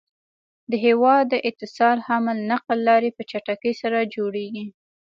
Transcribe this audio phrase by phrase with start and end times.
[0.71, 4.65] د هيواد د اتصال حمل نقل لاری په چټکی سره جوړيږي